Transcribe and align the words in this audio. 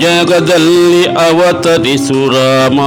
ಜಗದಲ್ಲಿ 0.00 1.04
ಅವತರಿಸು 1.04 2.30
ರಾಮ. 2.30 2.80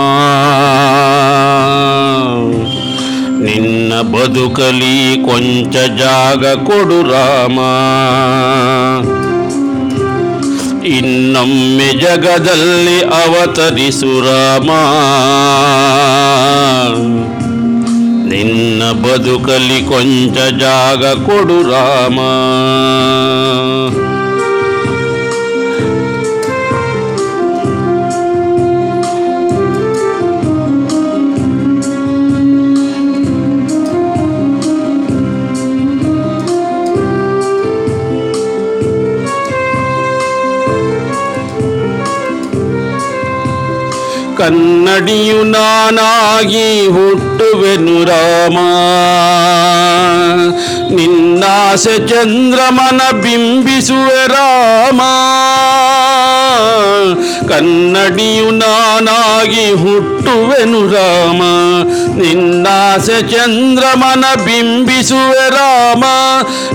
ನಿನ್ನ 3.43 3.93
ಬದುಕಲಿ 4.01 5.21
ಕೊಂಚ 5.25 5.75
ಜಾಗ 5.75 6.45
ಕೊಡು 6.45 7.03
ರಾಮ. 7.03 7.59
ಇನ್ನೊಮ್ಮೆ 10.85 11.93
ಜಗದಲ್ಲಿ 11.93 13.01
ಅವತರಿಸು 13.01 14.21
ರಾಮ. 14.21 14.69
ನಿನ್ನ 18.29 18.83
ಬದುಕಲಿ 18.91 19.83
ಕೊಂಚ 19.83 20.37
ಜಾಗ 20.37 21.05
ಕೊಡು 21.05 21.71
ರಾಮ. 21.71 22.19
ಕನ್ನಡಿಯು 44.37 45.43
ನಾನಾಗಿ 45.43 46.87
ಹುಟ್ಟುವೆನು 46.87 48.03
ರಾಮ. 48.05 48.57
ನಿನ್ನಾಸೆ 50.95 51.97
ಚಂದ್ರಮನ 52.07 53.11
ಬಿಂಬಿಸುವೆ 53.11 54.27
ರಾಮ. 54.27 55.01
ಕನ್ನಡಿಯು 57.49 58.51
ನಾನಾಗಿ 58.51 59.71
ಹುಟ್ಟುವೆನು 59.71 60.87
ರಾಮ. 60.87 61.41
ನಿನ್ನಾಸೆ 62.21 63.21
ಚಂದ್ರಮನ 63.31 64.25
ಬಿಂಬಿಸುವೆ 64.45 65.49
ರಾಮ. 65.49 66.03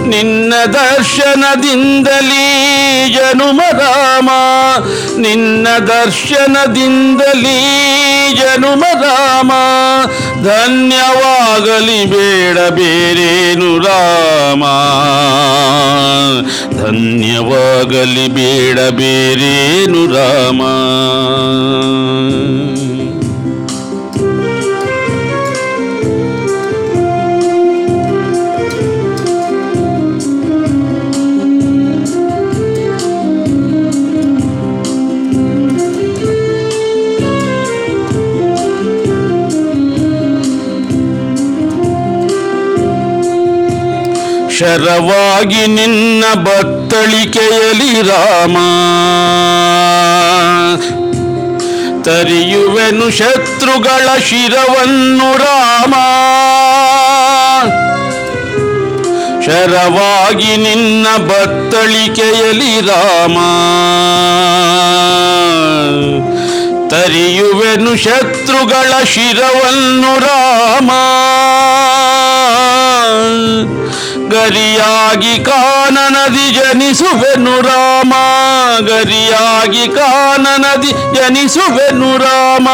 ನಿನ್ನ 0.07 0.55
ದರ್ಶನದಿಂದಲೀ 0.73 2.58
ಜನುಮ 3.09 3.61
ರಾಮ 3.73 4.31
ನಿನ್ನ 5.19 5.69
ದರ್ಶನದಿಂದಲೀ 5.79 7.59
ಜನುಮ 8.35 8.85
ರಾಮ 8.95 9.53
ಧನ್ಯವಾಗಲಿ 10.45 12.05
ಬೇಡ 12.05 12.59
ಬೇರೇನು 12.59 13.79
ರಾಮ. 13.79 14.65
ಧನ್ಯವಾಗಲಿ 16.83 18.29
ಬೇಡ 18.29 18.79
ಬೇರೇನು 18.81 20.15
ರಾಮ. 20.15 20.63
ಶರವಾಗಿ 44.59 45.67
ನಿನ್ನ 45.67 46.25
ಬತ್ತಳಿಕೆಯಲಿ 46.35 48.03
ರಾಮ. 48.03 48.57
ತರಿಯುವೆನು 52.03 53.11
ಶತ್ರುಗಳ 53.11 54.19
ಶಿರವನ್ನು 54.19 55.39
ರಾಮ. 55.39 55.95
ಶರವಾಗಿ 59.47 60.57
ನಿನ್ನ 60.57 61.07
ಬತ್ತಳಿಕೆಯಲಿ 61.17 62.81
ರಾಮ. 62.81 63.35
ತರಿಯುವೆನು 66.89 67.97
ಶತ್ರುಗಳ 67.97 69.05
ಶಿರವನ್ನು 69.05 70.21
ರಾಮ. 70.21 70.91
ಗರಿಯಾಗಿ 74.31 75.45
ಕಾನನದಿ 75.45 76.55
ಜನಿಸುವೆನು 76.55 77.61
ರಾಮ. 77.61 78.15
ಗರಿಯಾಗಿ 78.87 79.89
ಕಾನನದಿ 79.89 80.93
ಜನಿಸುವೆನು 80.93 82.19
ರಾಮ. 82.19 82.69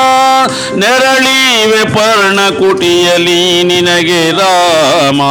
ನೆರಳಿವೆ 0.77 1.85
ಪರ್ಣಕುಟಿಯಲಿ 1.85 3.63
ನಿನಗೆ 3.63 4.31
ರಾಮ. 4.31 5.23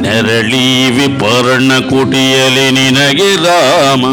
ನೆರಳಿವಿ 0.00 1.08
ಪರ್ಣಕುಟಿಯಲಿ 1.18 2.70
ನಿನಗೆ 2.70 3.36
ರಾಮ. 3.36 4.04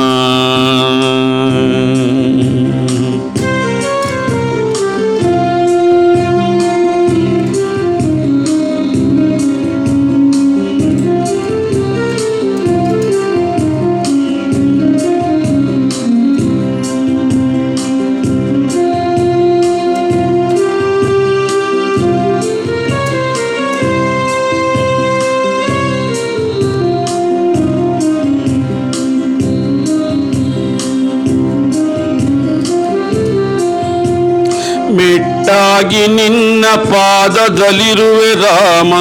ಮಿಟ್ಟಾಗಿ 35.45 36.07
ನಿನ್ನ 36.07 36.65
ಪಾದದಲ್ಲಿರುವೆ 36.75 38.33
ರಾಮ. 38.33 38.93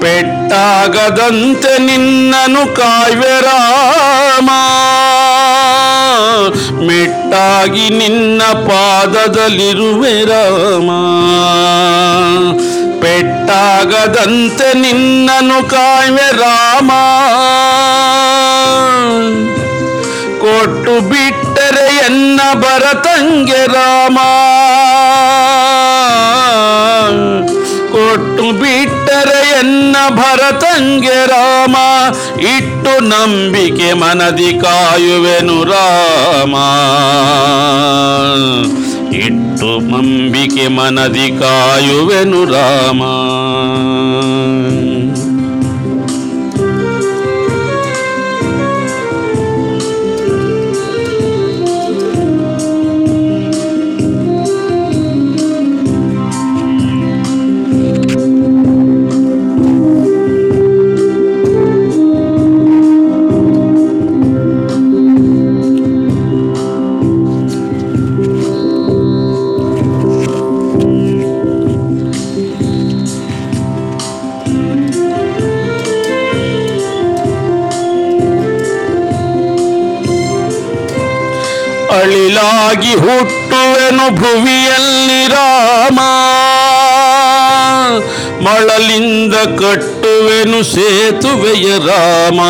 ಪೆಟ್ಟಾಗದಂತೆ 0.00 1.78
ನಿನ್ನನು 1.78 2.74
ಕಾಯ್ವೆ 2.74 3.40
ರಾಮ. 3.40 4.50
ಮೆಟ್ಟಾಗಿ 6.86 7.90
ನಿನ್ನ 7.90 8.42
ಪಾದದಲ್ಲಿರುವೆ 8.42 10.24
ರಾಮ. 10.24 10.90
ಪೆಟ್ಟಾಗದಂತೆ 13.02 14.74
ನಿನ್ನನು 14.74 15.68
ಕಾಯ್ವೆ 15.68 16.36
ರಾಮ. 16.36 16.90
ಕೊಟ್ಟು 20.40 21.08
ಬಿಟ್ಟರೆ 21.65 21.85
ಎನ್ನ 22.05 22.39
ಬರತಂಗೆ 22.55 23.61
ರಾಮ 23.67 24.17
ಕೊಟ್ಟು 27.93 28.47
ಬಿಟ್ಟರೆ 28.59 29.39
ಎನ್ನ 29.59 29.95
ಭರತಂಗೆ 30.11 31.17
ರಾಮ 31.25 31.75
ಇಟ್ಟು 32.51 32.93
ನಂಬಿಕೆ 33.05 33.89
ಮನದಿ 33.93 34.51
ಕಾಯುವೆನು 34.63 35.57
ರಾಮ 35.63 36.55
ಇಟ್ಟು 39.21 39.71
ನಂಬಿಕೆ 39.89 40.67
ಮನದಿ 40.77 41.29
ಕಾಯುವೆನು 41.41 42.41
ರಾಮ 42.51 43.01
ಅಳಿಲಾಗಿ 82.26 82.94
ಹುಟ್ಟುವೆನು 82.94 84.14
ಭುವಿಯಲ್ಲಿ 84.14 85.28
ರಾಮ. 85.28 86.00
ಮಳಲಿಂದ 88.44 89.34
ಕಟ್ಟು 89.34 89.96
ಕಟ್ಟುವೆನು 90.06 90.64
ಸೇತುವೆಯ 90.64 91.78
ರಾಮ. 91.78 92.40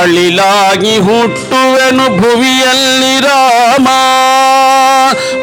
ಅಳಿಲಾಗಿ 0.00 0.98
ಹುಟ್ಟುವೆನು 0.98 2.20
ಭುವಿಯಲ್ಲಿ 2.20 3.20
ರಾಮ. 3.20 3.88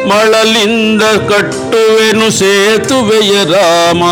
ಮಳಲಿಂದ 0.08 1.02
ಕಟ್ಟುವೆನು 1.02 2.30
ಸೇತುವೆಯ 2.30 3.44
ರಾಮ. 3.44 4.04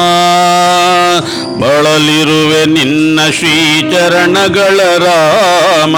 ಬಳಲಿರುವೆ 1.61 2.65
ನಿನ್ನ 2.65 3.21
ಶ್ರೀಚರಣಗಳ 3.31 4.81
ರಾಮ. 4.99 5.97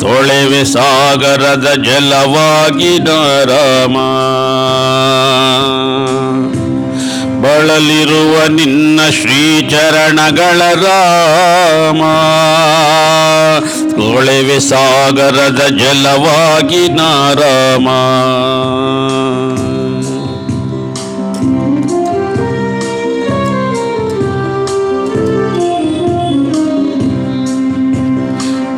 ತೊಳೆವೆ 0.00 0.64
ಸಾಗರದ 0.64 1.74
ಜಲವಾಗಿನ 1.84 3.08
ರಾಮ. 3.44 3.96
ಬಳಲಿರುವ 7.42 8.46
ನಿನ್ನ 8.46 9.00
ಶ್ರೀಚರಣಗಳ 9.10 10.62
ರಾಮ. 10.74 12.02
ತೊಳೆವೆ 13.98 14.60
ಸಾಗರದ 14.60 15.62
ಜಲವಾಗಿ 15.78 16.88
ನಾರಾಮ. 16.88 17.88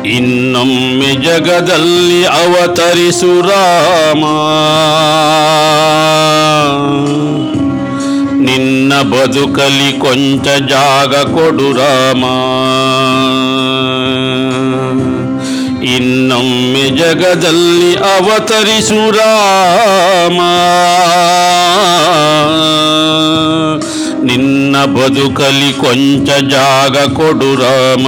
ಇನ್ನೊಮ್ಮೆ 0.05 1.15
ಜಗದಲ್ಲಿ 1.15 2.25
ಅವತರಿಸು 2.25 3.41
ರಾಮ. 3.41 4.23
ನಿನ್ನ 8.41 8.93
ಬದುಕಲಿ 9.01 9.99
ಕೊಂಚ 9.99 10.47
ಜಾಗ 10.47 11.15
ಕೊಡು 11.15 11.71
ರಾಮ. 11.77 12.25
ಇನ್ನೊಮ್ಮೆ 15.83 16.89
ಜಗದಲ್ಲಿ 16.89 17.95
ಅವತರಿಸು 17.95 19.11
ರಾಮ. 19.11 20.41
ನಿನ್ನ 24.23 24.85
ಬದುಕಲಿ 24.85 25.73
ಕೊಂಚ 25.73 26.29
ಜಾಗ 26.29 26.97
ಕೊಡು 26.97 27.55
ರಾಮ. 27.55 28.07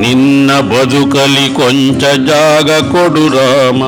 ನಿನ್ನ 0.00 0.50
ಬದುಕಲಿ 0.60 1.54
ಕೊಂಚ 1.54 2.04
ಜಾಗ 2.04 2.70
ಕೊಡು 2.70 3.28
ರಾಮ. 3.28 3.82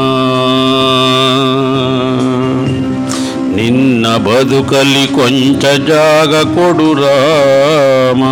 ನಿನ್ನ 3.56 4.06
ಬದುಕಲಿ 4.16 5.06
ಕೊಂಚ 5.06 5.64
ಜಾಗ 5.64 6.34
ಕೊಡು 6.34 6.94
ರಾಮ. 6.94 8.24